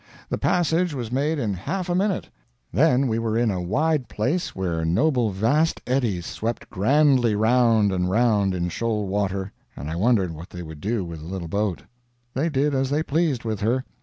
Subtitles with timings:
[0.29, 2.27] The passage was made in half a minute;
[2.73, 8.09] then we were in a wide place where noble vast eddies swept grandly round and
[8.09, 11.83] round in shoal water, and I wondered what they would do with the little boat.
[12.33, 13.85] They did as they pleased with her.